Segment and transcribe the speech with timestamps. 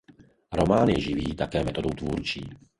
[0.51, 2.49] Román je živý také metodou tvůrčí.